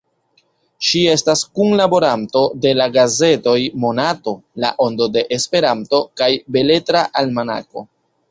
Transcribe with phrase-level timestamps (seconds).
[0.85, 3.53] Ŝi estas kunlaboranto de la gazetoj
[3.83, 4.33] Monato,
[4.65, 7.85] La Ondo de Esperanto kaj Beletra Almanako.